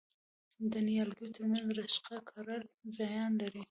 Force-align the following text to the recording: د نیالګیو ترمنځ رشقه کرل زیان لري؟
د 0.71 0.73
نیالګیو 0.87 1.33
ترمنځ 1.35 1.67
رشقه 1.79 2.17
کرل 2.29 2.61
زیان 2.97 3.31
لري؟ 3.41 3.59